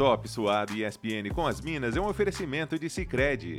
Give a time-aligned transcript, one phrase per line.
[0.00, 3.58] Top Suado e ESPN com as Minas é um oferecimento de Sicredi.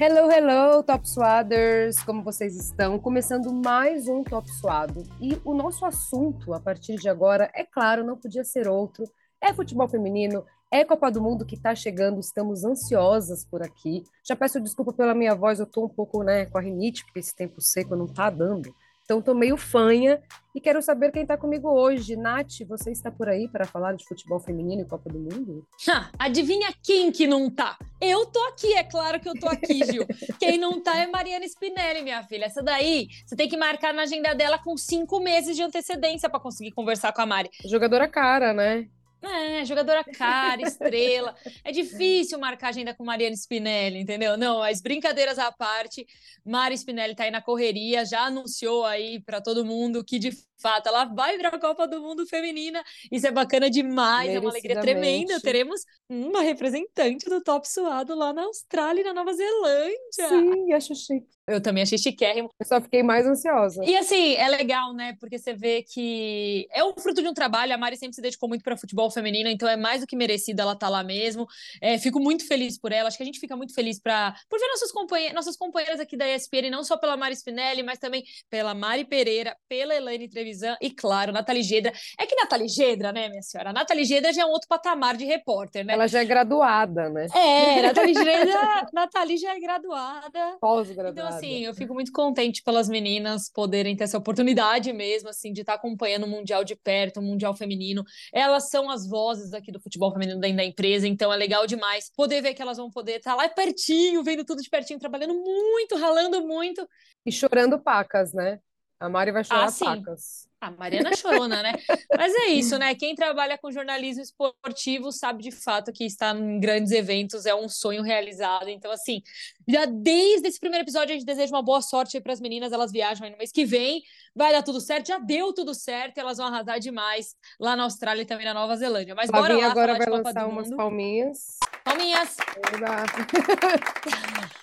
[0.00, 2.02] Hello, hello, Top Suaders!
[2.04, 2.98] Como vocês estão?
[2.98, 5.02] Começando mais um Top Suado.
[5.20, 9.04] E o nosso assunto, a partir de agora, é claro, não podia ser outro.
[9.42, 10.42] É futebol feminino,
[10.72, 14.04] é Copa do Mundo que está chegando, estamos ansiosas por aqui.
[14.26, 17.20] Já peço desculpa pela minha voz, eu estou um pouco né, com a rinite, porque
[17.20, 18.74] esse tempo seco não está dando.
[19.06, 20.20] Então, estou meio fanha
[20.52, 22.16] e quero saber quem está comigo hoje.
[22.16, 25.64] Nath, você está por aí para falar de futebol feminino e Copa do Mundo?
[25.88, 27.78] Ha, adivinha quem que não tá?
[28.00, 30.04] Eu tô aqui, é claro que eu tô aqui, Gil.
[30.40, 32.46] quem não tá é Mariana Spinelli, minha filha.
[32.46, 36.40] Essa daí, você tem que marcar na agenda dela com cinco meses de antecedência para
[36.40, 37.48] conseguir conversar com a Mari.
[37.64, 38.88] Jogadora cara, né?
[39.22, 41.34] É, jogadora cara, estrela.
[41.64, 44.36] É difícil marcar agenda com Mariana Spinelli, entendeu?
[44.36, 46.06] Não, as brincadeiras à parte,
[46.44, 50.88] Mari Spinelli tá aí na correria, já anunciou aí para todo mundo que de fato
[50.88, 52.82] ela vai para a Copa do Mundo Feminina.
[53.10, 55.40] Isso é bacana demais, é uma alegria tremenda.
[55.40, 60.28] Teremos uma representante do top suado lá na Austrália e na Nova Zelândia.
[60.28, 61.35] Sim, acho chique.
[61.48, 62.50] Eu também achei chiquérrimo.
[62.58, 63.84] Eu só fiquei mais ansiosa.
[63.84, 65.16] E assim, é legal, né?
[65.20, 67.72] Porque você vê que é o fruto de um trabalho.
[67.72, 70.62] A Mari sempre se dedicou muito para futebol feminino, então é mais do que merecida
[70.62, 71.46] ela estar tá lá mesmo.
[71.80, 73.06] É, fico muito feliz por ela.
[73.06, 76.16] Acho que a gente fica muito feliz pra, por ver nossas, companhe nossas companheiras aqui
[76.16, 80.76] da ESPN, não só pela Mari Spinelli, mas também pela Mari Pereira, pela Elaine Trevisan
[80.82, 81.92] e, claro, Nathalie Gedra.
[82.18, 83.70] É que Nathalie Gedra, né, minha senhora?
[83.70, 85.92] A Nathalie Gedra já é um outro patamar de repórter, né?
[85.92, 87.26] Ela já é graduada, né?
[87.34, 90.56] É, Nathalie Gedra, Nathalie já é graduada.
[90.60, 91.28] Pós-graduada.
[91.28, 95.60] Então, assim, eu fico muito contente pelas meninas poderem ter essa oportunidade mesmo, assim, de
[95.60, 98.04] estar acompanhando o Mundial de perto, o Mundial Feminino.
[98.32, 102.10] Elas são as vozes aqui do futebol feminino dentro da empresa, então é legal demais
[102.16, 105.96] poder ver que elas vão poder estar lá pertinho, vendo tudo de pertinho, trabalhando muito,
[105.96, 106.86] ralando muito.
[107.24, 108.60] E chorando pacas, né?
[108.98, 110.48] A Mari vai chorar ah, pacas.
[110.58, 111.74] A Mariana Chorona, né?
[112.16, 112.94] Mas é isso, né?
[112.94, 117.68] Quem trabalha com jornalismo esportivo sabe de fato que estar em grandes eventos é um
[117.68, 118.68] sonho realizado.
[118.68, 119.20] Então, assim,
[119.68, 122.72] já desde esse primeiro episódio, a gente deseja uma boa sorte para as meninas.
[122.72, 124.02] Elas viajam aí no mês que vem,
[124.34, 125.08] vai dar tudo certo.
[125.08, 128.76] Já deu tudo certo, elas vão arrasar demais lá na Austrália e também na Nova
[128.76, 129.14] Zelândia.
[129.14, 131.58] Mas bora lá agora vai lançar umas palminhas.
[131.86, 132.36] Palminhas!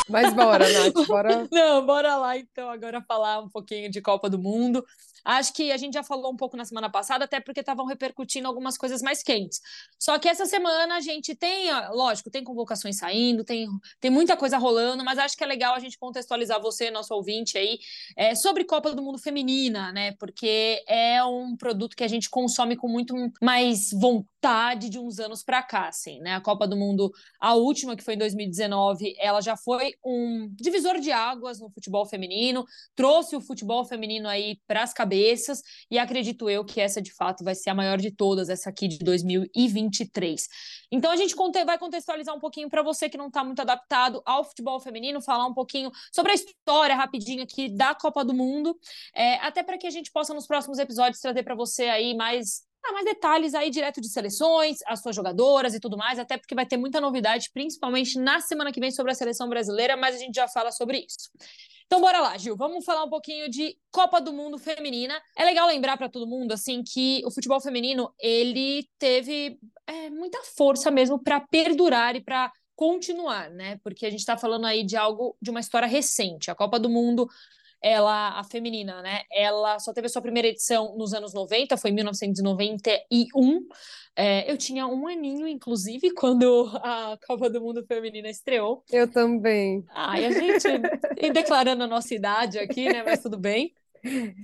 [0.10, 1.48] Mas bora, Nath, bora.
[1.50, 4.86] Não, bora lá então agora falar um pouquinho de Copa do Mundo.
[5.24, 8.48] Acho que a gente já falou um pouco na semana passada, até porque estavam repercutindo
[8.48, 9.62] algumas coisas mais quentes.
[9.98, 13.68] Só que essa semana a gente tem, lógico, tem convocações saindo, tem,
[14.02, 17.58] tem muita coisa rolando, mas acho que é legal a gente contextualizar você, nosso ouvinte
[17.58, 17.80] aí,
[18.18, 20.14] é, sobre Copa do Mundo Feminina, né?
[20.20, 25.42] Porque é um produto que a gente consome com muito mais vontade de uns anos
[25.42, 26.36] para cá, assim, né?
[26.36, 31.00] A Copa do Mundo, a última, que foi em 2019, ela já foi um divisor
[31.00, 36.00] de águas no futebol feminino, trouxe o futebol feminino aí para as cabeças cabeças, e
[36.00, 38.98] acredito eu que essa de fato vai ser a maior de todas, essa aqui de
[39.00, 40.48] 2023.
[40.92, 41.36] Então a gente
[41.66, 45.46] vai contextualizar um pouquinho para você que não está muito adaptado ao futebol feminino, falar
[45.46, 48.76] um pouquinho sobre a história rapidinho aqui da Copa do Mundo,
[49.16, 52.64] é, até para que a gente possa nos próximos episódios trazer para você aí mais
[52.86, 56.54] ah, mais detalhes aí direto de seleções, as suas jogadoras e tudo mais, até porque
[56.54, 60.20] vai ter muita novidade, principalmente na semana que vem sobre a seleção brasileira, mas a
[60.20, 61.30] gente já fala sobre isso.
[61.86, 65.22] Então bora lá, Gil, vamos falar um pouquinho de Copa do Mundo feminina.
[65.38, 70.40] É legal lembrar para todo mundo assim que o futebol feminino, ele teve é, muita
[70.56, 73.80] força mesmo para perdurar e para continuar, né?
[73.84, 76.50] Porque a gente está falando aí de algo de uma história recente.
[76.50, 77.30] A Copa do Mundo
[77.84, 79.24] ela, a feminina, né?
[79.30, 83.68] Ela só teve a sua primeira edição nos anos 90, foi em 1991.
[84.16, 88.84] É, eu tinha um aninho, inclusive, quando a Copa do Mundo Feminina estreou.
[88.92, 89.84] Eu também.
[89.94, 90.68] Ai, a gente
[91.34, 93.04] declarando a nossa idade aqui, né?
[93.04, 93.74] Mas tudo bem.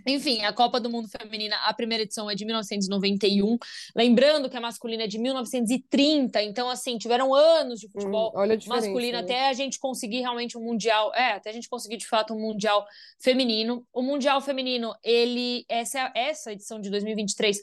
[0.07, 3.57] Enfim, a Copa do Mundo Feminina, a primeira edição é de 1991.
[3.95, 9.13] Lembrando que a masculina é de 1930, então, assim, tiveram anos de futebol hum, masculino
[9.13, 9.19] né?
[9.19, 11.13] até a gente conseguir realmente um Mundial.
[11.13, 12.85] É, até a gente conseguir de fato um Mundial
[13.19, 13.85] feminino.
[13.93, 17.59] O Mundial Feminino, ele, essa, essa edição de 2023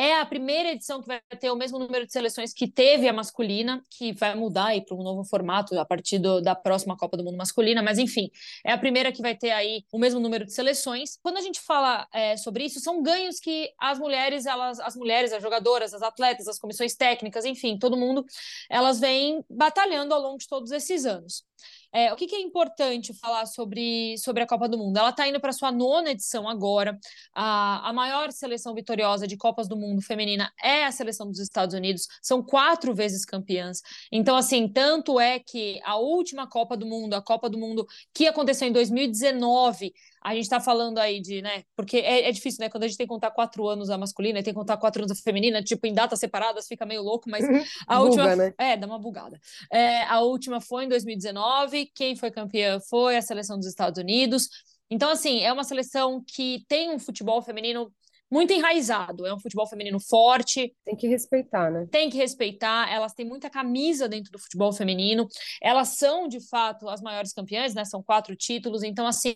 [0.00, 3.12] é a primeira edição que vai ter o mesmo número de seleções que teve a
[3.12, 7.22] masculina, que vai mudar para um novo formato a partir do, da próxima Copa do
[7.22, 8.30] Mundo masculina, mas enfim,
[8.64, 11.18] é a primeira que vai ter aí o mesmo número de seleções.
[11.22, 15.34] Quando a gente fala é, sobre isso, são ganhos que as mulheres, elas, as mulheres,
[15.34, 18.24] as jogadoras, as atletas, as comissões técnicas, enfim, todo mundo,
[18.70, 21.44] elas vêm batalhando ao longo de todos esses anos.
[21.92, 24.96] É, o que, que, é importante falar sobre, sobre a Copa do Mundo?
[24.96, 26.96] Ela está indo para sua nona edição agora.
[27.34, 31.74] A, a maior seleção vitoriosa de Copas do Mundo feminina é a seleção dos Estados
[31.74, 32.06] Unidos.
[32.22, 33.80] São quatro vezes campeãs.
[34.12, 37.84] Então, assim, tanto é que a última Copa do Mundo, a Copa do Mundo
[38.14, 39.92] que aconteceu em 2019,
[40.22, 41.64] a gente está falando aí de, né?
[41.74, 42.68] Porque é, é, difícil, né?
[42.68, 45.02] Quando a gente tem que contar quatro anos a masculina e tem que contar quatro
[45.02, 47.44] anos a feminina, tipo, em datas separadas, fica meio louco, mas
[47.88, 48.36] a Buga, última.
[48.36, 48.54] Né?
[48.58, 49.40] É, dá uma bugada.
[49.72, 51.90] É, a última foi em 2019.
[51.94, 54.48] Quem foi campeã foi a seleção dos Estados Unidos.
[54.90, 57.90] Então, assim, é uma seleção que tem um futebol feminino
[58.30, 59.26] muito enraizado.
[59.26, 60.72] É um futebol feminino forte.
[60.84, 61.86] Tem que respeitar, né?
[61.90, 62.90] Tem que respeitar.
[62.90, 65.26] Elas têm muita camisa dentro do futebol feminino.
[65.60, 67.84] Elas são, de fato, as maiores campeãs, né?
[67.84, 68.82] São quatro títulos.
[68.82, 69.34] Então, assim,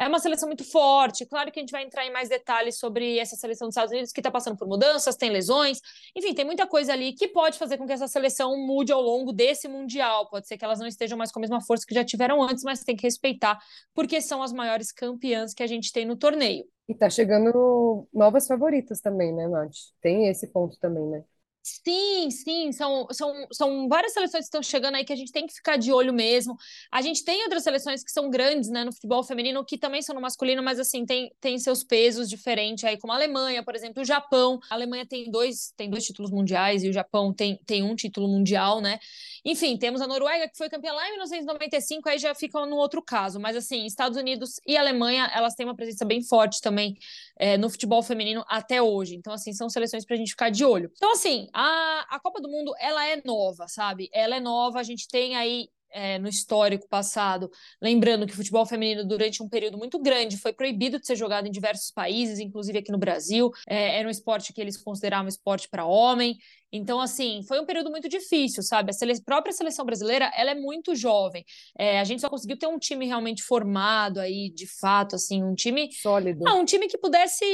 [0.00, 1.26] é uma seleção muito forte.
[1.26, 4.12] Claro que a gente vai entrar em mais detalhes sobre essa seleção dos Estados Unidos,
[4.12, 5.78] que está passando por mudanças, tem lesões.
[6.16, 9.30] Enfim, tem muita coisa ali que pode fazer com que essa seleção mude ao longo
[9.30, 10.26] desse Mundial.
[10.30, 12.64] Pode ser que elas não estejam mais com a mesma força que já tiveram antes,
[12.64, 13.58] mas tem que respeitar,
[13.94, 16.64] porque são as maiores campeãs que a gente tem no torneio.
[16.88, 19.70] E tá chegando novas favoritas também, né, Nath?
[20.00, 21.24] Tem esse ponto também, né?
[21.62, 25.46] Sim, sim, são, são, são várias seleções que estão chegando aí que a gente tem
[25.46, 26.56] que ficar de olho mesmo.
[26.90, 30.14] A gente tem outras seleções que são grandes, né, no futebol feminino, que também são
[30.14, 34.00] no masculino, mas assim, tem, tem seus pesos diferentes aí, como a Alemanha, por exemplo,
[34.02, 34.58] o Japão.
[34.70, 38.26] A Alemanha tem dois, tem dois títulos mundiais e o Japão tem, tem um título
[38.26, 38.98] mundial, né?
[39.44, 43.02] Enfim, temos a Noruega, que foi campeã lá em 1995, aí já fica no outro
[43.02, 43.38] caso.
[43.38, 46.96] Mas assim, Estados Unidos e Alemanha, elas têm uma presença bem forte também
[47.38, 49.14] é, no futebol feminino até hoje.
[49.14, 50.90] Então, assim, são seleções para a gente ficar de olho.
[50.96, 54.08] Então, assim, a, a Copa do Mundo, ela é nova, sabe?
[54.12, 57.50] Ela é nova, a gente tem aí é, no histórico passado,
[57.80, 61.46] lembrando que o futebol feminino, durante um período muito grande, foi proibido de ser jogado
[61.46, 63.50] em diversos países, inclusive aqui no Brasil.
[63.68, 66.36] É, era um esporte que eles consideravam esporte para homem.
[66.72, 68.90] Então, assim, foi um período muito difícil, sabe?
[68.90, 69.20] A sele...
[69.22, 71.44] própria seleção brasileira, ela é muito jovem.
[71.76, 75.52] É, a gente só conseguiu ter um time realmente formado aí, de fato, assim, um
[75.54, 75.90] time...
[75.92, 76.44] Sólido.
[76.44, 77.44] Não, um time que pudesse...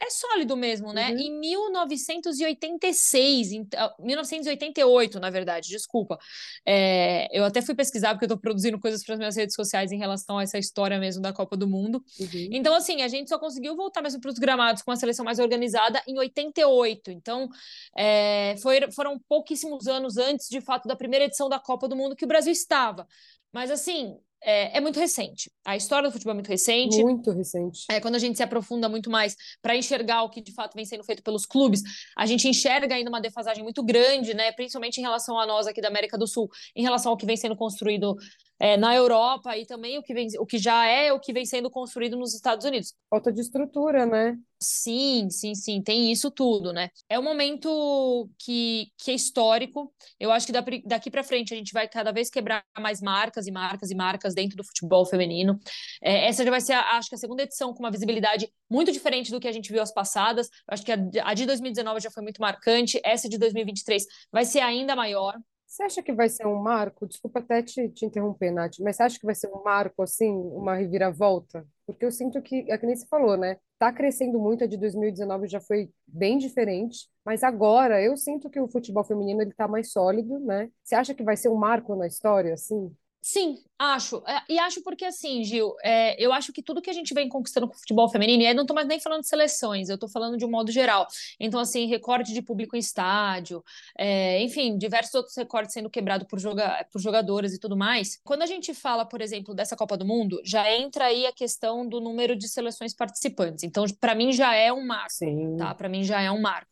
[0.00, 1.10] É sólido mesmo, né?
[1.10, 1.18] Uhum.
[1.18, 3.64] Em 1986, em...
[4.00, 6.18] 1988, na verdade, desculpa.
[6.66, 7.28] É...
[7.32, 9.98] Eu até fui pesquisar, porque eu tô produzindo coisas para as minhas redes sociais em
[9.98, 12.02] relação a essa história mesmo da Copa do Mundo.
[12.18, 12.48] Uhum.
[12.50, 15.38] Então, assim, a gente só conseguiu voltar mesmo para os gramados com a seleção mais
[15.38, 17.10] organizada em 88.
[17.10, 17.48] Então,
[17.96, 22.16] é foi, foram pouquíssimos anos antes, de fato, da primeira edição da Copa do Mundo
[22.16, 23.06] que o Brasil estava.
[23.52, 25.50] Mas, assim, é, é, muito recente.
[25.64, 27.02] A história do futebol é muito recente.
[27.02, 27.86] Muito recente.
[27.90, 30.84] É, quando a gente se aprofunda muito mais para enxergar o que de fato vem
[30.84, 31.82] sendo feito pelos clubes,
[32.16, 34.52] a gente enxerga ainda uma defasagem muito grande, né?
[34.52, 37.36] Principalmente em relação a nós aqui da América do Sul, em relação ao que vem
[37.36, 38.16] sendo construído
[38.58, 41.44] é, na Europa e também o que, vem, o que já é o que vem
[41.44, 42.94] sendo construído nos Estados Unidos.
[43.10, 44.36] Falta de estrutura, né?
[44.60, 46.88] Sim, sim, sim, tem isso tudo, né?
[47.08, 49.92] É um momento que, que é histórico.
[50.18, 50.52] Eu acho que
[50.86, 54.34] daqui para frente a gente vai cada vez quebrar mais marcas e marcas e marcas
[54.34, 55.58] dentro do futebol feminino.
[56.02, 59.30] É, essa já vai ser, acho que, a segunda edição com uma visibilidade muito diferente
[59.30, 60.46] do que a gente viu as passadas.
[60.46, 64.46] Eu acho que a, a de 2019 já foi muito marcante, essa de 2023 vai
[64.46, 65.34] ser ainda maior.
[65.66, 67.06] Você acha que vai ser um marco?
[67.06, 70.30] Desculpa até te, te interromper, Nath, mas você acha que vai ser um marco, assim,
[70.30, 71.66] uma reviravolta?
[71.86, 73.56] Porque eu sinto que, é que nem você falou, né?
[73.78, 78.60] Tá crescendo muito, a de 2019 já foi bem diferente, mas agora eu sinto que
[78.60, 80.70] o futebol feminino ele tá mais sólido, né?
[80.82, 82.94] Você acha que vai ser um marco na história, assim?
[83.26, 84.22] Sim, acho.
[84.26, 87.26] É, e acho porque, assim, Gil, é, eu acho que tudo que a gente vem
[87.26, 89.94] conquistando com o futebol feminino, e aí não estou mais nem falando de seleções, eu
[89.94, 91.06] estou falando de um modo geral.
[91.40, 93.64] Então, assim, recorde de público em estádio,
[93.96, 98.20] é, enfim, diversos outros recordes sendo quebrados por, joga por jogadores e tudo mais.
[98.22, 101.88] Quando a gente fala, por exemplo, dessa Copa do Mundo, já entra aí a questão
[101.88, 103.64] do número de seleções participantes.
[103.64, 105.12] Então, para mim, já é um marco.
[105.12, 105.56] Sim.
[105.56, 105.74] Tá?
[105.74, 106.68] Para mim, já é um marco.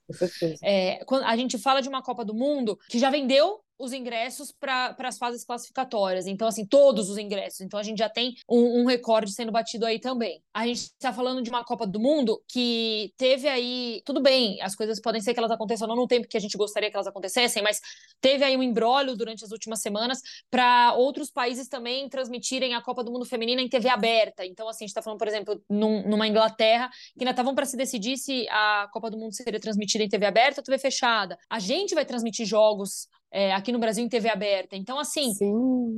[0.63, 4.53] É, quando a gente fala de uma Copa do Mundo que já vendeu os ingressos
[4.53, 6.29] para as fases classificatórias.
[6.29, 7.61] Então, assim, todos os ingressos.
[7.63, 10.41] Então, a gente já tem um, um recorde sendo batido aí também.
[10.55, 14.01] A gente está falando de uma Copa do Mundo que teve aí.
[14.07, 16.57] Tudo bem, as coisas podem ser que elas aconteçam não no tempo que a gente
[16.57, 17.81] gostaria que elas acontecessem, mas
[18.21, 23.03] teve aí um embrólio durante as últimas semanas para outros países também transmitirem a Copa
[23.03, 24.47] do Mundo Feminina em TV aberta.
[24.47, 27.67] Então, assim, a gente está falando, por exemplo, num, numa Inglaterra, que ainda estavam para
[27.67, 31.37] se decidir se a Copa do Mundo seria transmitida em TV aberta ou TV fechada.
[31.51, 34.77] A gente vai transmitir jogos é, aqui no Brasil em TV aberta.
[34.77, 35.33] Então, assim,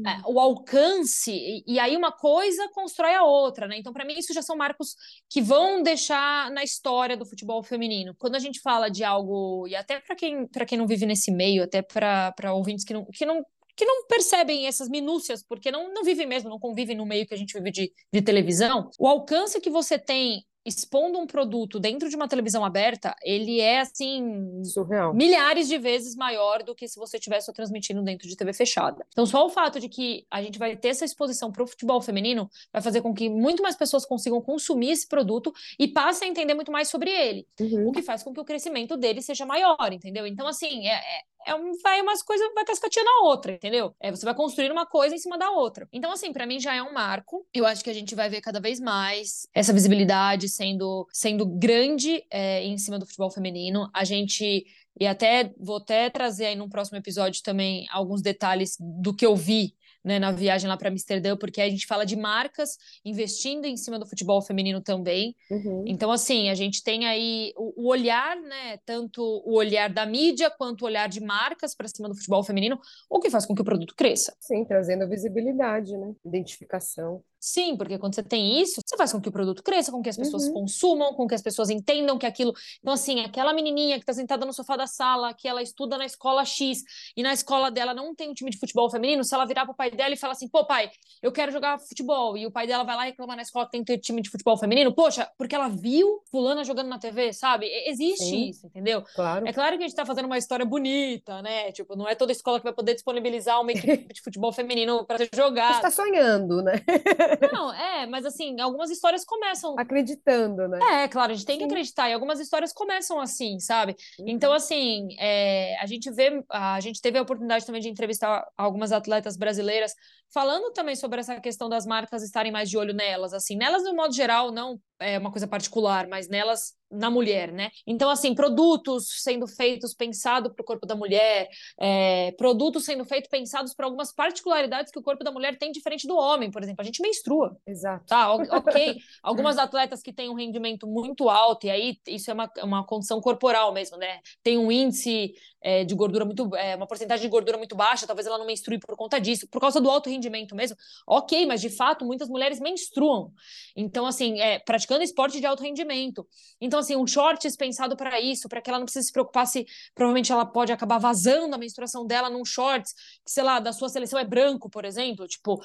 [0.07, 3.76] é, o alcance, e, e, aí uma coisa constrói a outra, né?
[3.76, 4.95] Então, para mim, isso já são marcos
[5.29, 8.14] que vão deixar na história do futebol feminino.
[8.19, 11.64] Quando a gente fala de algo, e até para quem, quem não vive nesse meio,
[11.64, 13.45] até para ouvintes que não, que não
[13.76, 17.35] que não percebem essas minúcias, porque não, não vivem mesmo, não convivem no meio que
[17.35, 22.09] a gente vive de, de televisão, o alcance que você tem expondo um produto dentro
[22.09, 25.12] de uma televisão aberta, ele é assim Surreal.
[25.14, 29.04] milhares de vezes maior do que se você estivesse transmitindo dentro de TV fechada.
[29.09, 32.00] Então, só o fato de que a gente vai ter essa exposição para o futebol
[32.00, 36.30] feminino vai fazer com que muito mais pessoas consigam consumir esse produto e passem a
[36.30, 37.88] entender muito mais sobre ele, uhum.
[37.88, 40.26] o que faz com que o crescimento dele seja maior, entendeu?
[40.26, 43.95] Então, assim, é, é um, vai umas coisas, vai cascateando a outra, entendeu?
[44.01, 45.89] É, você vai construir uma coisa em cima da outra.
[45.93, 47.47] Então, assim, para mim já é um marco.
[47.53, 52.25] Eu acho que a gente vai ver cada vez mais essa visibilidade sendo, sendo grande
[52.31, 53.89] é, em cima do futebol feminino.
[53.93, 54.65] A gente
[54.99, 59.35] e até vou até trazer aí num próximo episódio também alguns detalhes do que eu
[59.35, 59.75] vi
[60.05, 63.99] né, na viagem lá para Amsterdã, porque a gente fala de marcas investindo em cima
[63.99, 65.35] do futebol feminino também.
[65.51, 65.85] Uhum.
[65.87, 70.51] Então, assim, a gente tem aí o, o, olhar, né, tanto o olhar da mídia
[70.51, 73.63] quanto o olhar de marcas para cima do futebol feminino, o que faz com que
[73.63, 74.37] o produto cresça.
[74.41, 77.23] Sim, trazendo visibilidade, né, identificação.
[77.45, 80.09] Sim, porque quando você tem isso, você faz com que o produto cresça, com que
[80.09, 80.55] as pessoas uhum.
[80.55, 82.55] consumam, com que as pessoas entendam que aquilo.
[82.81, 86.07] Então, assim, aquela menininha que está sentada no sofá da sala, que ela estuda na
[86.07, 86.83] escola X
[87.15, 89.73] e na escola dela não tem um time de futebol feminino, se ela virar para
[89.73, 90.91] o pai dela e falar assim, pô, pai,
[91.23, 93.85] eu quero jogar futebol, e o pai dela vai lá reclamar na escola que tem
[93.85, 97.67] que ter time de futebol feminino, poxa, porque ela viu Fulana jogando na TV, sabe?
[97.87, 98.49] Existe Sim.
[98.49, 99.05] isso, entendeu?
[99.15, 99.47] Claro.
[99.47, 101.73] É claro que a gente está fazendo uma história bonita, né?
[101.73, 105.19] Tipo, não é toda escola que vai poder disponibilizar uma equipe de futebol feminino para
[105.19, 105.77] ser jogada.
[105.77, 106.83] Está sonhando, né?
[107.53, 109.75] Não, é, mas assim, algumas histórias começam.
[109.79, 110.79] Acreditando, né?
[111.05, 111.61] É, claro, a gente tem Sim.
[111.61, 112.09] que acreditar.
[112.09, 113.97] E algumas histórias começam assim, sabe?
[114.19, 114.26] Uhum.
[114.29, 118.93] Então, assim, é, a gente vê, a gente teve a oportunidade também de entrevistar algumas
[118.93, 119.95] atletas brasileiras
[120.33, 123.95] falando também sobre essa questão das marcas estarem mais de olho nelas, assim, nelas no
[123.95, 127.71] modo geral, não é uma coisa particular, mas nelas na mulher, né?
[127.87, 131.49] Então, assim, produtos sendo feitos pensado para o corpo da mulher,
[131.79, 136.07] é, produtos sendo feitos pensados para algumas particularidades que o corpo da mulher tem diferente
[136.07, 137.57] do homem, por exemplo, a gente menstrua.
[137.67, 138.07] Exato.
[138.07, 138.99] Tá, ok.
[139.23, 143.21] Algumas atletas que têm um rendimento muito alto, e aí isso é uma, uma condição
[143.21, 144.21] corporal mesmo, né?
[144.43, 145.35] Tem um índice
[145.65, 148.79] é, de gordura muito, é, uma porcentagem de gordura muito baixa, talvez ela não menstrue
[148.79, 150.77] por conta disso, por causa do alto rendimento mesmo.
[151.07, 153.33] Ok, mas de fato muitas mulheres menstruam.
[153.75, 156.26] Então, assim, é, praticando esporte de alto rendimento.
[156.61, 159.67] Então, assim, um shorts pensado para isso, para que ela não precise se preocupar se
[159.95, 162.93] provavelmente ela pode acabar vazando a menstruação dela num shorts,
[163.25, 165.26] que, sei lá, da sua seleção é branco, por exemplo.
[165.26, 165.61] Tipo,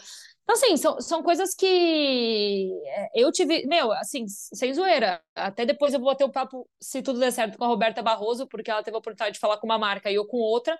[0.49, 5.21] então, assim, são, são coisas que é, eu tive, meu, assim, sem zoeira.
[5.35, 8.01] Até depois eu vou ter o um papo, se tudo der certo, com a Roberta
[8.01, 10.75] Barroso, porque ela teve a oportunidade de falar com uma marca e eu com outra.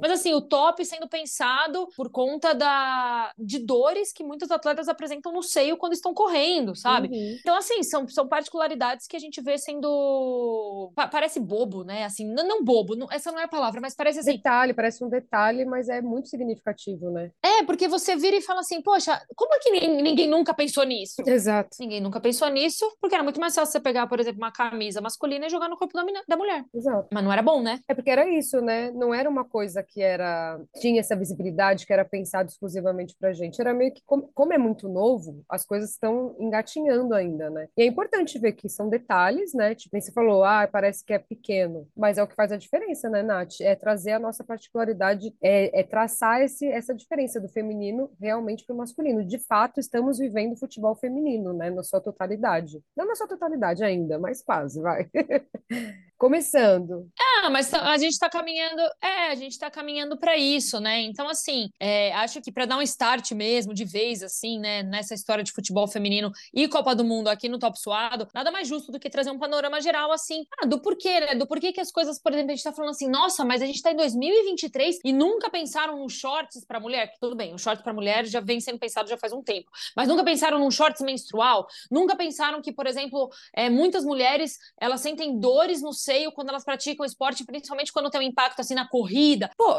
[0.00, 5.32] Mas, assim, o top sendo pensado por conta da, de dores que muitos atletas apresentam
[5.34, 7.08] no seio quando estão correndo, sabe?
[7.08, 7.36] Uhum.
[7.40, 10.92] Então, assim, são, são particularidades que a gente vê sendo.
[10.94, 12.04] Parece bobo, né?
[12.04, 14.36] Assim, não, não bobo, não, essa não é a palavra, mas parece assim.
[14.36, 17.30] Detalhe, parece um detalhe, mas é muito significativo, né?
[17.42, 20.54] É, porque você vira e fala assim, poxa poxa, como é que ninguém, ninguém, nunca
[20.54, 21.22] pensou nisso?
[21.26, 21.76] Exato.
[21.80, 25.00] Ninguém nunca pensou nisso, porque era muito mais fácil você pegar, por exemplo, uma camisa
[25.00, 26.64] masculina e jogar no corpo da, da mulher.
[26.74, 27.08] Exato.
[27.12, 27.80] Mas não era bom, né?
[27.88, 28.90] É porque era isso, né?
[28.92, 33.60] Não era uma coisa que era tinha essa visibilidade que era pensado exclusivamente pra gente.
[33.60, 37.68] Era meio que como, é muito novo, as coisas estão engatinhando ainda, né?
[37.76, 39.74] E é importante ver que são detalhes, né?
[39.74, 43.08] Tipo, você falou, ah, parece que é pequeno, mas é o que faz a diferença,
[43.08, 43.60] né, Nath?
[43.60, 48.74] É trazer a nossa particularidade, é, é traçar esse, essa diferença do feminino realmente para
[48.74, 49.24] o masculino masculino.
[49.24, 52.82] De fato, estamos vivendo futebol feminino, né, na sua totalidade.
[52.96, 55.08] Não na sua totalidade ainda, mas quase, vai.
[56.18, 57.08] Começando.
[57.42, 61.00] Ah, mas a gente está caminhando, é, a gente está caminhando para isso, né?
[61.00, 65.14] Então, assim, é, acho que para dar um start mesmo, de vez, assim, né, nessa
[65.14, 68.92] história de futebol feminino e Copa do Mundo aqui no Top Suado, nada mais justo
[68.92, 71.34] do que trazer um panorama geral, assim, ah, do porquê, né?
[71.34, 73.66] Do porquê que as coisas, por exemplo, a gente está falando assim, nossa, mas a
[73.66, 77.58] gente está em 2023 e nunca pensaram nos shorts para mulher, que tudo bem, o
[77.58, 80.70] shorts para mulher já vem sendo pensado já faz um tempo, mas nunca pensaram num
[80.70, 86.32] shorts menstrual, nunca pensaram que, por exemplo, é, muitas mulheres elas sentem dores no seio
[86.32, 89.50] quando elas praticam esporte, principalmente quando tem um impacto assim na corrida.
[89.56, 89.74] Pô,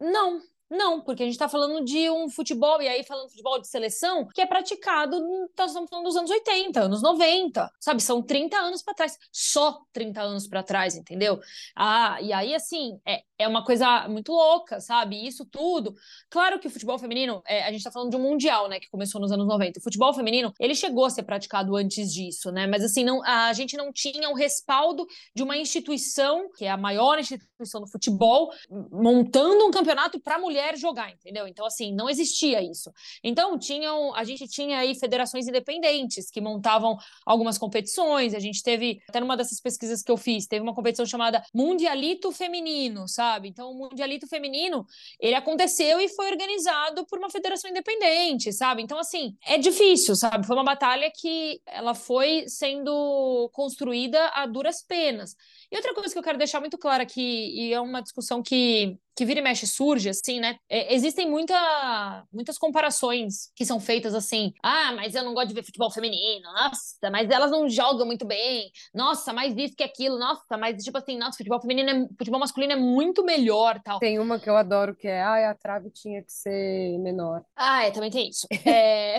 [0.00, 0.40] não,
[0.72, 3.68] não, porque a gente está falando de um futebol, e aí falando de futebol de
[3.68, 5.20] seleção, que é praticado,
[5.56, 8.02] nós estamos falando dos anos 80, anos 90, sabe?
[8.02, 11.38] São 30 anos para trás, só 30 anos para trás, entendeu?
[11.76, 15.26] Ah, e aí, assim, é, é uma coisa muito louca, sabe?
[15.26, 15.94] Isso tudo.
[16.30, 18.88] Claro que o futebol feminino, é, a gente está falando de um mundial, né, que
[18.88, 19.78] começou nos anos 90.
[19.78, 22.66] O futebol feminino, ele chegou a ser praticado antes disso, né?
[22.66, 26.78] Mas, assim, não, a gente não tinha o respaldo de uma instituição, que é a
[26.78, 28.50] maior instituição do futebol,
[28.90, 31.46] montando um campeonato para mulheres mulher jogar, entendeu?
[31.46, 32.92] Então, assim, não existia isso.
[33.22, 38.34] Então, tinham, a gente tinha aí federações independentes que montavam algumas competições.
[38.34, 42.30] A gente teve, até numa dessas pesquisas que eu fiz, teve uma competição chamada Mundialito
[42.30, 43.48] Feminino, sabe?
[43.48, 44.86] Então, o Mundialito Feminino,
[45.18, 48.82] ele aconteceu e foi organizado por uma federação independente, sabe?
[48.82, 50.46] Então, assim, é difícil, sabe?
[50.46, 55.36] Foi uma batalha que ela foi sendo construída a duras penas.
[55.72, 58.98] E outra coisa que eu quero deixar muito clara aqui, e é uma discussão que
[59.14, 60.56] que vira e mexe surge, assim, né?
[60.68, 64.52] É, existem muita, muitas comparações que são feitas assim.
[64.62, 66.50] Ah, mas eu não gosto de ver futebol feminino.
[66.52, 68.70] Nossa, mas elas não jogam muito bem.
[68.94, 70.18] Nossa, mais isso que aquilo.
[70.18, 73.98] Nossa, mas tipo assim, nossa, futebol feminino, é, futebol masculino é muito melhor, tal.
[73.98, 77.42] Tem uma que eu adoro que é, ah, a trave tinha que ser menor.
[77.54, 78.46] Ah, é, também tem isso.
[78.64, 79.16] é,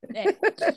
[0.14, 0.24] é.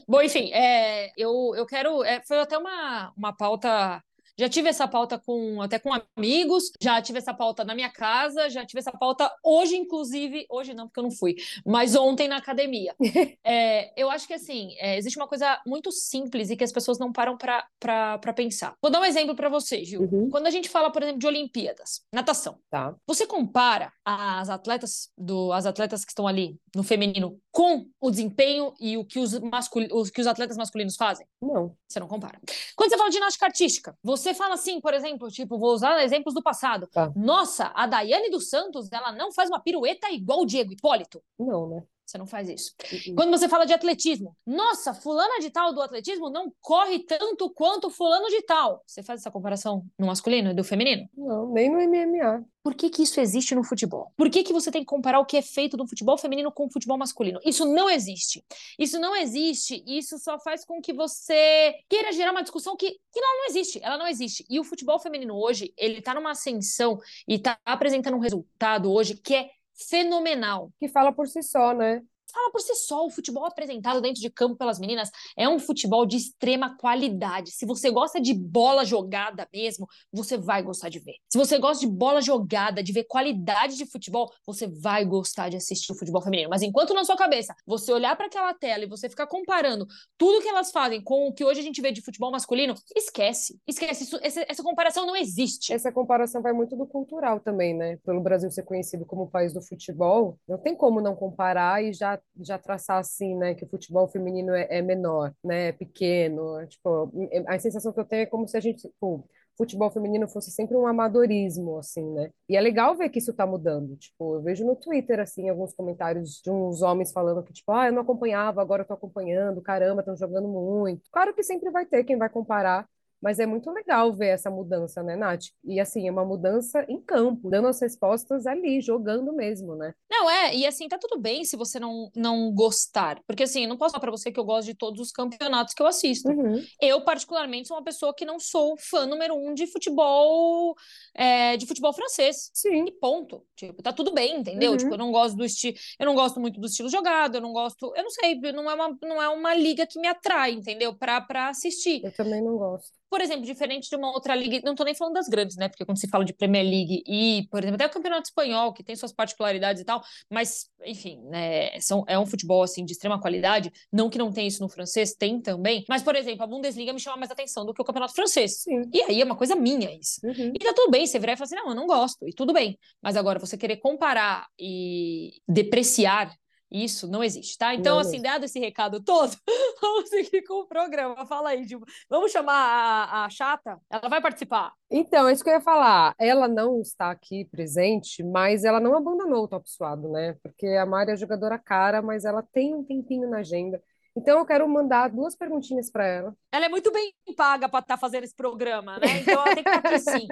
[0.07, 2.03] Bom, enfim, é, eu, eu quero.
[2.03, 4.03] É, foi até uma, uma pauta
[4.37, 8.49] já tive essa pauta com até com amigos, já tive essa pauta na minha casa,
[8.49, 12.37] já tive essa pauta hoje, inclusive, hoje não, porque eu não fui, mas ontem na
[12.37, 12.95] academia.
[13.43, 16.99] é, eu acho que assim, é, existe uma coisa muito simples e que as pessoas
[16.99, 18.75] não param para pensar.
[18.81, 20.01] Vou dar um exemplo para você, Gil.
[20.01, 20.29] Uhum.
[20.29, 22.95] Quando a gente fala, por exemplo, de Olimpíadas, natação, tá.
[23.05, 28.71] você compara as atletas do as atletas que estão ali no feminino com o desempenho
[28.79, 29.81] e o que os, mascul...
[29.91, 31.25] os que os atletas masculinos fazem?
[31.41, 31.75] Não.
[31.87, 32.39] Você não compara.
[32.75, 36.35] Quando você fala de ginástica artística, você fala assim, por exemplo, tipo, vou usar exemplos
[36.35, 36.85] do passado.
[36.93, 37.11] Tá.
[37.15, 41.19] Nossa, a Daiane dos Santos, ela não faz uma pirueta igual o Diego Hipólito.
[41.39, 41.83] Não, né?
[42.07, 42.73] Você não faz isso.
[43.09, 43.15] Uhum.
[43.15, 47.89] Quando você fala de atletismo, nossa, fulana de tal do atletismo não corre tanto quanto
[47.89, 48.81] fulano de tal.
[48.87, 51.09] Você faz essa comparação no masculino e do feminino?
[51.17, 52.45] Não, nem no MMA.
[52.63, 54.11] Por que, que isso existe no futebol?
[54.15, 56.65] Por que, que você tem que comparar o que é feito do futebol feminino com
[56.67, 57.41] o futebol masculino?
[57.45, 58.43] Isso não existe.
[58.79, 59.83] Isso não existe.
[59.85, 63.79] Isso só faz com que você queira gerar uma discussão que, que ela não existe.
[63.83, 64.45] Ela não existe.
[64.49, 69.15] E o futebol feminino hoje, ele tá numa ascensão e tá apresentando um resultado hoje
[69.15, 70.71] que é fenomenal.
[70.79, 72.03] Que fala por si só, né?
[72.31, 76.05] Fala por si só, o futebol apresentado dentro de campo pelas meninas é um futebol
[76.05, 77.51] de extrema qualidade.
[77.51, 81.15] Se você gosta de bola jogada mesmo, você vai gostar de ver.
[81.29, 85.57] Se você gosta de bola jogada, de ver qualidade de futebol, você vai gostar de
[85.57, 86.49] assistir o futebol feminino.
[86.49, 90.41] Mas enquanto na sua cabeça você olhar para aquela tela e você ficar comparando tudo
[90.41, 93.59] que elas fazem com o que hoje a gente vê de futebol masculino, esquece.
[93.67, 94.03] Esquece.
[94.03, 95.73] Isso, essa, essa comparação não existe.
[95.73, 97.97] Essa comparação vai muito do cultural também, né?
[98.05, 102.16] Pelo Brasil ser conhecido como país do futebol, não tem como não comparar e já
[102.39, 107.11] já traçar assim, né, que o futebol feminino é, é menor, né, é pequeno, tipo,
[107.47, 110.77] a sensação que eu tenho é como se a gente, tipo, futebol feminino fosse sempre
[110.77, 112.29] um amadorismo, assim, né?
[112.47, 113.97] E é legal ver que isso tá mudando.
[113.97, 117.87] Tipo, eu vejo no Twitter, assim, alguns comentários de uns homens falando que, tipo, ah,
[117.87, 121.09] eu não acompanhava, agora eu tô acompanhando, caramba, estão jogando muito.
[121.11, 122.87] Claro que sempre vai ter quem vai comparar,
[123.21, 125.45] mas é muito legal ver essa mudança, né, Nath?
[125.63, 129.93] E assim, é uma mudança em campo, dando as respostas ali, jogando mesmo, né?
[130.09, 133.19] Não, é, e assim, tá tudo bem se você não, não gostar.
[133.25, 135.73] Porque assim, eu não posso falar pra você que eu gosto de todos os campeonatos
[135.73, 136.29] que eu assisto.
[136.29, 136.63] Uhum.
[136.81, 140.75] Eu, particularmente, sou uma pessoa que não sou fã número um de futebol
[141.15, 142.51] é, de futebol francês.
[142.53, 142.85] Sim.
[142.87, 143.43] E ponto.
[143.55, 144.71] Tipo, tá tudo bem, entendeu?
[144.71, 144.77] Uhum.
[144.77, 145.75] Tipo, eu não gosto do estilo.
[145.99, 147.91] Eu não gosto muito do estilo jogado, eu não gosto.
[147.95, 150.95] Eu não sei, não é uma, não é uma liga que me atrai, entendeu?
[150.95, 152.03] Pra, pra assistir.
[152.03, 155.15] Eu também não gosto por exemplo, diferente de uma outra liga, não estou nem falando
[155.15, 155.69] das grandes, né?
[155.69, 158.83] Porque quando se fala de Premier League e, por exemplo, até o Campeonato Espanhol, que
[158.83, 163.19] tem suas particularidades e tal, mas, enfim, né, são, é um futebol, assim, de extrema
[163.19, 166.93] qualidade, não que não tem isso no francês, tem também, mas, por exemplo, a Bundesliga
[166.93, 168.61] me chama mais atenção do que o Campeonato Francês.
[168.61, 168.83] Sim.
[168.93, 170.19] E aí é uma coisa minha isso.
[170.23, 170.51] Uhum.
[170.53, 172.53] E tá tudo bem, você virar e falar assim, não, eu não gosto, e tudo
[172.53, 172.77] bem.
[173.01, 176.33] Mas agora, você querer comparar e depreciar
[176.71, 177.73] isso não existe, tá?
[177.73, 179.35] Então, não assim, dado esse recado todo,
[179.81, 181.25] vamos seguir com o programa.
[181.25, 181.85] Fala aí, Dilma.
[182.09, 183.79] Vamos chamar a, a chata?
[183.89, 184.73] Ela vai participar?
[184.89, 186.13] Então, é isso que eu ia falar.
[186.19, 190.35] Ela não está aqui presente, mas ela não abandonou o Top Suado, né?
[190.43, 193.81] Porque a Mari é jogadora cara, mas ela tem um tempinho na agenda.
[194.17, 196.35] Então, eu quero mandar duas perguntinhas para ela.
[196.51, 199.19] Ela é muito bem paga para estar tá fazendo esse programa, né?
[199.21, 200.27] Então, ela tem que estar tá aqui sim.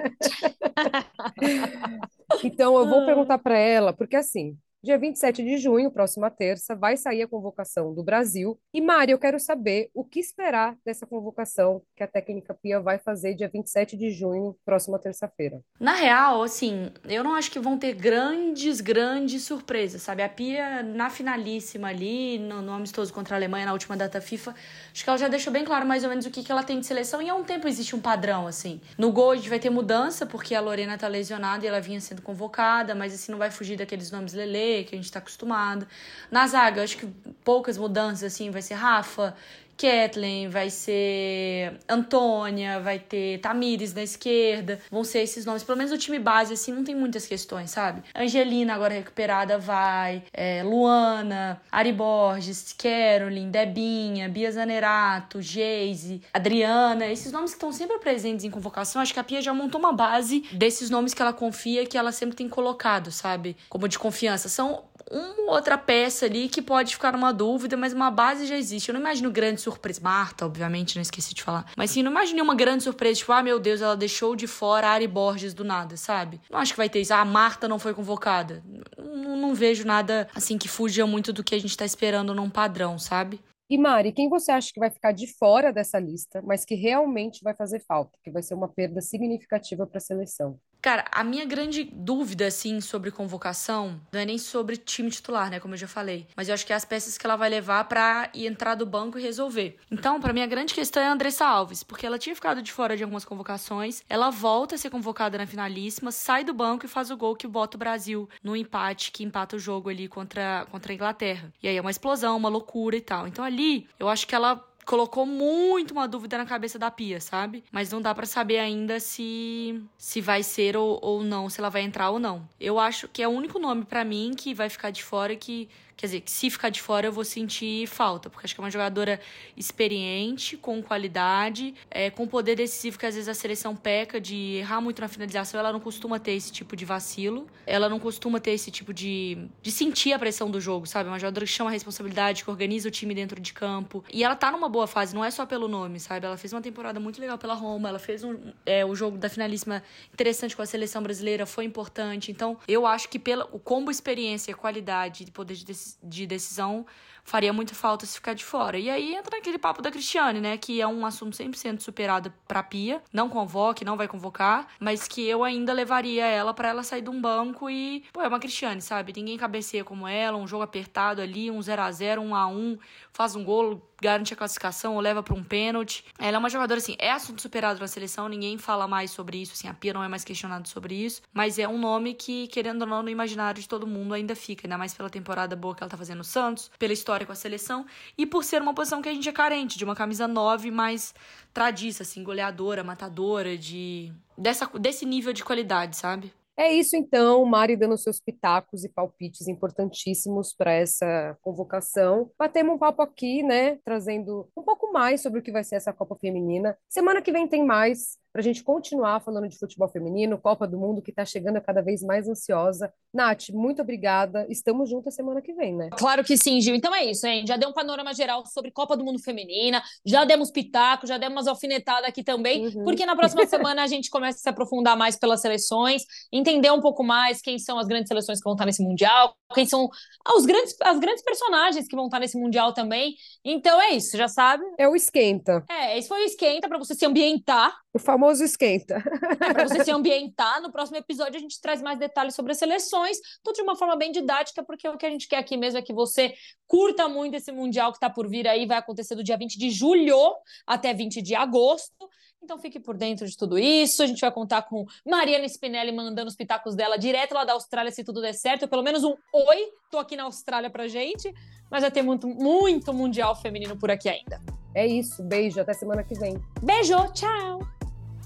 [2.42, 3.06] então, eu vou ah.
[3.06, 7.92] perguntar para ela, porque assim, Dia 27 de junho, próxima terça, vai sair a convocação
[7.92, 8.56] do Brasil.
[8.72, 12.96] E, Mari, eu quero saber o que esperar dessa convocação que a técnica Pia vai
[12.96, 15.60] fazer dia 27 de junho, próxima terça-feira.
[15.80, 20.22] Na real, assim, eu não acho que vão ter grandes, grandes surpresas, sabe?
[20.22, 24.54] A Pia, na finalíssima ali, no, no amistoso contra a Alemanha, na última data FIFA,
[24.92, 26.78] acho que ela já deixou bem claro mais ou menos o que, que ela tem
[26.78, 27.20] de seleção.
[27.20, 28.80] E há um tempo existe um padrão, assim.
[28.96, 32.00] No gol a gente vai ter mudança, porque a Lorena tá lesionada e ela vinha
[32.00, 35.86] sendo convocada, mas assim, não vai fugir daqueles nomes Lele que a gente tá acostumado.
[36.30, 37.06] Na zaga, acho que
[37.44, 39.34] poucas mudanças, assim, vai ser Rafa,
[39.76, 45.62] Kathleen, vai ser Antônia, vai ter Tamires na esquerda, vão ser esses nomes.
[45.62, 48.02] Pelo menos o time base, assim, não tem muitas questões, sabe?
[48.14, 50.22] Angelina, agora recuperada, vai.
[50.32, 57.98] É, Luana, Ari Borges, Carolyn, Debinha, Bia Zanerato, Geise, Adriana, esses nomes que estão sempre
[57.98, 59.02] presentes em convocação.
[59.02, 62.12] Acho que a Pia já montou uma base desses nomes que ela confia que ela
[62.12, 63.56] sempre tem colocado, sabe?
[63.68, 64.48] Como de confiança.
[64.48, 68.88] São uma outra peça ali que pode ficar numa dúvida, mas uma base já existe.
[68.88, 70.00] Eu não imagino grande surpresa.
[70.02, 71.70] Marta, obviamente, não esqueci de falar.
[71.76, 74.88] Mas sim, não imagino uma grande surpresa, tipo, ah, meu Deus, ela deixou de fora
[74.88, 76.40] a Ari Borges do nada, sabe?
[76.50, 77.14] Não acho que vai ter isso.
[77.14, 78.62] Ah, a Marta não foi convocada.
[78.98, 82.50] Não, não vejo nada assim que fuja muito do que a gente tá esperando num
[82.50, 83.40] padrão, sabe?
[83.68, 87.42] E Mari, quem você acha que vai ficar de fora dessa lista, mas que realmente
[87.42, 90.56] vai fazer falta, que vai ser uma perda significativa para a seleção?
[90.86, 95.58] Cara, a minha grande dúvida, assim, sobre convocação não é nem sobre time titular, né?
[95.58, 96.28] Como eu já falei.
[96.36, 99.18] Mas eu acho que é as peças que ela vai levar pra entrar do banco
[99.18, 99.78] e resolver.
[99.90, 102.70] Então, para mim, a grande questão é a Andressa Alves, porque ela tinha ficado de
[102.70, 104.04] fora de algumas convocações.
[104.08, 107.48] Ela volta a ser convocada na finalíssima, sai do banco e faz o gol que
[107.48, 111.52] bota o Brasil no empate, que empata o jogo ali contra, contra a Inglaterra.
[111.60, 113.26] E aí é uma explosão, uma loucura e tal.
[113.26, 117.64] Então, ali, eu acho que ela colocou muito uma dúvida na cabeça da Pia, sabe?
[117.72, 121.68] Mas não dá para saber ainda se se vai ser ou, ou não, se ela
[121.68, 122.48] vai entrar ou não.
[122.58, 125.68] Eu acho que é o único nome para mim que vai ficar de fora que
[125.96, 128.64] Quer dizer, que se ficar de fora eu vou sentir falta, porque acho que é
[128.64, 129.18] uma jogadora
[129.56, 134.82] experiente, com qualidade, é, com poder decisivo que às vezes a seleção peca de errar
[134.82, 135.58] muito na finalização.
[135.58, 139.48] Ela não costuma ter esse tipo de vacilo, ela não costuma ter esse tipo de,
[139.62, 141.08] de sentir a pressão do jogo, sabe?
[141.08, 144.04] Uma jogadora que chama a responsabilidade, que organiza o time dentro de campo.
[144.12, 146.26] E ela tá numa boa fase, não é só pelo nome, sabe?
[146.26, 149.30] Ela fez uma temporada muito legal pela Roma, ela fez um, é, o jogo da
[149.30, 149.82] finalíssima
[150.12, 152.30] interessante com a seleção brasileira, foi importante.
[152.30, 156.86] Então, eu acho que pelo o combo experiência, qualidade e poder de decisão de decisão
[157.26, 158.78] faria muito falta se ficar de fora.
[158.78, 160.56] E aí entra naquele papo da Cristiane, né?
[160.56, 163.02] Que é um assunto 100% superado pra Pia.
[163.12, 167.10] Não convoque, não vai convocar, mas que eu ainda levaria ela para ela sair de
[167.10, 168.04] um banco e.
[168.12, 169.12] Pô, é uma Cristiane, sabe?
[169.14, 172.78] Ninguém cabeceia como ela, um jogo apertado ali, um 0 a 0 um a 1
[173.12, 176.04] faz um gol, garante a classificação ou leva para um pênalti.
[176.18, 179.52] Ela é uma jogadora assim, é assunto superado na seleção, ninguém fala mais sobre isso,
[179.52, 182.82] assim, a Pia não é mais questionada sobre isso, mas é um nome que, querendo
[182.82, 185.82] ou não, no imaginário de todo mundo ainda fica, ainda mais pela temporada boa que
[185.82, 189.02] ela tá fazendo no Santos, pela história com a seleção e por ser uma posição
[189.02, 191.14] que a gente é carente, de uma camisa 9 mais
[191.52, 196.32] tradiça, assim, goleadora, matadora, de dessa, desse nível de qualidade, sabe?
[196.58, 202.30] É isso então, Mari dando seus pitacos e palpites importantíssimos para essa convocação.
[202.38, 205.92] Batemos um papo aqui, né, trazendo um pouco mais sobre o que vai ser essa
[205.92, 206.76] Copa Feminina.
[206.88, 210.76] Semana que vem tem mais para a gente continuar falando de futebol feminino, Copa do
[210.76, 212.92] Mundo, que está chegando cada vez mais ansiosa.
[213.10, 214.46] Nath, muito obrigada.
[214.50, 215.88] Estamos juntas semana que vem, né?
[215.96, 216.74] Claro que sim, Gil.
[216.74, 217.46] Então é isso, hein?
[217.46, 221.36] Já deu um panorama geral sobre Copa do Mundo Feminina, já demos pitaco, já demos
[221.36, 222.84] umas alfinetadas aqui também, uhum.
[222.84, 226.82] porque na próxima semana a gente começa a se aprofundar mais pelas seleções, entender um
[226.82, 229.88] pouco mais quem são as grandes seleções que vão estar nesse Mundial, quem são
[230.36, 233.14] os grandes, as grandes personagens que vão estar nesse Mundial também.
[233.42, 234.62] Então é isso, já sabe?
[234.78, 235.64] É o esquenta.
[235.70, 239.02] É, esse foi o esquenta para você se ambientar o famoso esquenta.
[239.40, 242.58] É, para você se ambientar, no próximo episódio a gente traz mais detalhes sobre as
[242.58, 245.78] seleções, tudo de uma forma bem didática, porque o que a gente quer aqui mesmo
[245.78, 246.34] é que você
[246.66, 249.70] curta muito esse Mundial que está por vir aí, vai acontecer do dia 20 de
[249.70, 250.34] julho
[250.66, 252.08] até 20 de agosto.
[252.42, 254.02] Então fique por dentro de tudo isso.
[254.02, 257.90] A gente vai contar com Mariana Spinelli mandando os pitacos dela direto lá da Austrália,
[257.90, 258.68] se tudo der certo.
[258.68, 261.32] Pelo menos um oi, tô aqui na Austrália pra gente.
[261.70, 264.40] Mas vai ter muito, muito Mundial feminino por aqui ainda.
[264.74, 266.40] É isso, beijo, até semana que vem.
[266.62, 267.75] Beijo, tchau!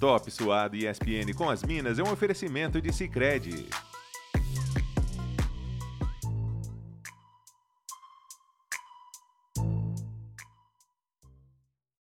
[0.01, 3.69] Top Suado ESPN com as Minas é um oferecimento de Sicredi